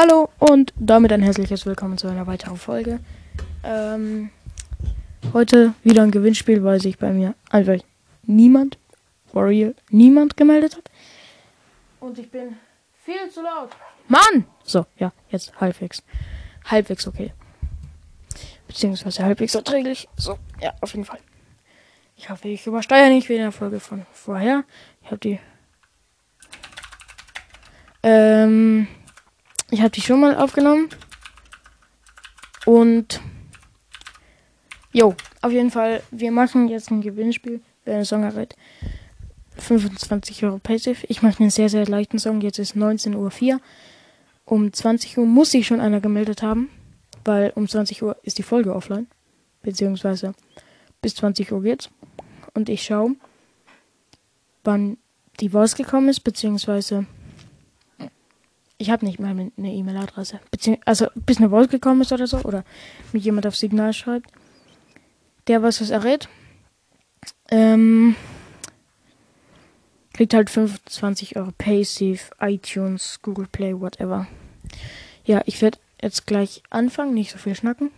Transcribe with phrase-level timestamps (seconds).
[0.00, 3.00] Hallo und damit ein herzliches Willkommen zu einer weiteren Folge.
[3.62, 4.30] Ähm,
[5.34, 7.76] heute wieder ein Gewinnspiel, weil sich bei mir einfach
[8.22, 8.78] niemand,
[9.30, 10.90] for real, niemand gemeldet hat.
[12.00, 12.56] Und ich bin
[13.04, 13.72] viel zu laut.
[14.08, 14.46] Mann!
[14.64, 16.02] So, ja, jetzt halbwegs.
[16.64, 17.34] Halbwegs okay.
[18.68, 20.08] Beziehungsweise halbwegs erträglich.
[20.16, 21.20] So, ja, auf jeden Fall.
[22.16, 24.64] Ich hoffe, ich übersteuere nicht wie in der Folge von vorher.
[25.02, 25.38] Ich habe die.
[28.02, 28.88] Ähm.
[29.70, 30.88] Ich habe die schon mal aufgenommen.
[32.66, 33.20] Und.
[34.92, 37.60] Jo, auf jeden Fall, wir machen jetzt ein Gewinnspiel.
[37.84, 38.56] Wer einen Song errät.
[39.56, 41.06] 25 Euro Passive.
[41.08, 42.40] Ich mache einen sehr, sehr leichten Song.
[42.40, 43.60] Jetzt ist 19.04 Uhr.
[44.44, 46.70] Um 20 Uhr muss sich schon einer gemeldet haben.
[47.24, 49.06] Weil um 20 Uhr ist die Folge offline.
[49.62, 50.34] Beziehungsweise
[51.00, 51.88] bis 20 Uhr geht's.
[52.54, 53.14] Und ich schaue,
[54.64, 54.98] wann
[55.38, 56.20] die Voice gekommen ist.
[56.20, 57.06] Beziehungsweise
[58.80, 60.40] ich habe nicht mal eine E-Mail-Adresse.
[60.86, 62.38] Also bis eine Voice gekommen ist oder so.
[62.38, 62.64] Oder
[63.12, 64.30] mir jemand auf Signal schreibt.
[65.48, 66.30] Der was es errät.
[67.50, 68.16] Ähm,
[70.14, 74.26] kriegt halt 25 Euro Passive, iTunes, Google Play, whatever.
[75.26, 77.90] Ja, ich werde jetzt gleich anfangen, nicht so viel schnacken.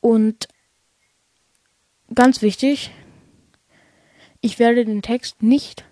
[0.00, 0.46] Und
[2.14, 2.92] ganz wichtig,
[4.40, 5.84] ich werde den Text nicht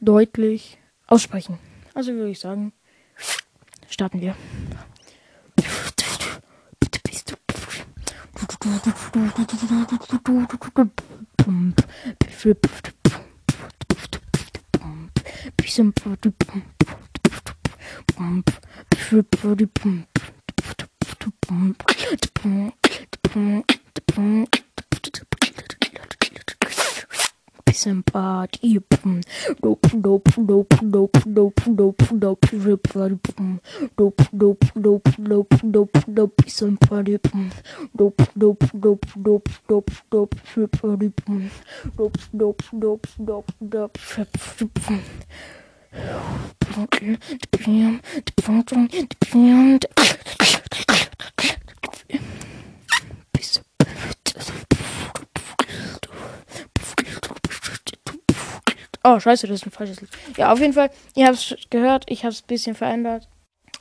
[0.00, 1.58] deutlich aussprechen.
[2.00, 2.72] Also würde ich sagen,
[3.90, 4.34] starten wir.
[27.72, 29.20] Sempat ipum
[29.62, 33.60] dop dop dop dop dop dop dop repar pum
[33.96, 37.46] dop dop dop dop dop dop sempat ipum
[37.94, 41.50] dop dop dop dop dop dop repar pum
[41.96, 45.00] dop dop dop dop dop repar pum.
[59.02, 60.10] Oh, scheiße, das ist ein falsches Lied.
[60.36, 63.28] Ja, auf jeden Fall, ihr habt es gehört, ich habe es ein bisschen verändert.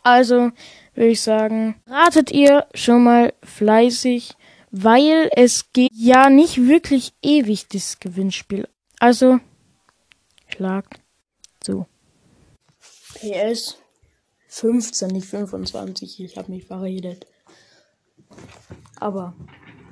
[0.03, 0.51] Also
[0.93, 4.35] würde ich sagen, ratet ihr schon mal fleißig,
[4.71, 8.67] weil es geht ja nicht wirklich ewig, das Gewinnspiel.
[8.99, 9.39] Also,
[10.47, 11.01] schlagt
[11.59, 11.85] zu.
[13.13, 13.77] PS
[14.47, 16.23] 15, nicht 25.
[16.23, 17.25] Ich habe mich verredet.
[18.99, 19.33] Aber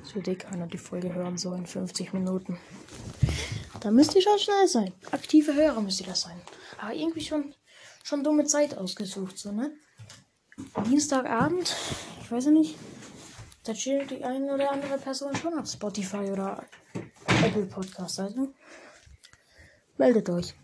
[0.02, 2.58] es wird eh keiner die Folge hören, so in 50 Minuten.
[3.80, 4.92] Da müsst ihr schon schnell sein.
[5.12, 6.40] Aktive Hörer müsst ihr das sein.
[6.80, 7.54] Aber irgendwie schon,
[8.02, 9.72] schon dumme Zeit ausgesucht, so, ne?
[10.86, 11.74] Dienstagabend,
[12.20, 12.76] ich weiß ja nicht,
[13.62, 16.64] da chillt die eine oder andere Person schon auf Spotify oder
[17.44, 18.52] Apple Podcast, also
[19.96, 20.54] meldet euch.